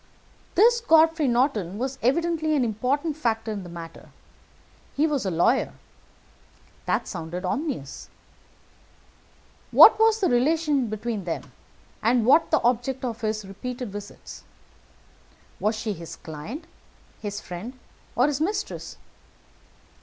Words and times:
"This 0.55 0.81
Godfrey 0.81 1.27
Norton 1.27 1.77
was 1.77 1.99
evidently 2.01 2.55
an 2.55 2.65
important 2.65 3.15
factor 3.15 3.51
in 3.51 3.61
the 3.61 3.69
matter. 3.69 4.09
He 4.95 5.05
was 5.05 5.27
a 5.27 5.29
lawyer. 5.29 5.73
That 6.87 7.07
sounded 7.07 7.45
ominous. 7.45 8.09
What 9.69 9.99
was 9.99 10.19
the 10.19 10.27
relation 10.27 10.87
between 10.87 11.25
them, 11.25 11.51
and 12.01 12.25
what 12.25 12.49
the 12.49 12.63
object 12.63 13.05
of 13.05 13.21
his 13.21 13.45
repeated 13.47 13.91
visits? 13.91 14.43
Was 15.59 15.75
she 15.75 15.93
his 15.93 16.15
client, 16.15 16.65
his 17.21 17.39
friend, 17.39 17.77
or 18.15 18.25
his 18.25 18.41
mistress? 18.41 18.97